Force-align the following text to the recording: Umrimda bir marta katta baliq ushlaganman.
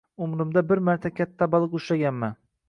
Umrimda 0.27 0.63
bir 0.71 0.81
marta 0.87 1.11
katta 1.19 1.49
baliq 1.57 1.77
ushlaganman. 1.81 2.35